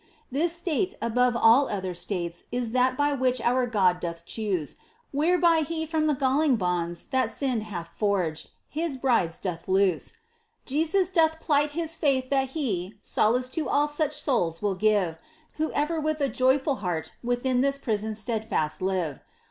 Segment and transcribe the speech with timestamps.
[0.31, 4.77] This state, above all other states, Is that by which our God doth choose
[5.11, 5.51] 3 34 MINOR WORKS OF ST.
[5.51, 5.51] TERESA.
[5.51, 10.13] Whereby He from the galling bonds That sin hath forged, His brides doth loose.
[10.65, 15.19] Jesus doth plight His faith that He Solace to all such souls will give,
[15.57, 19.19] Who ever with a joyful heart Within this prison steadfast live.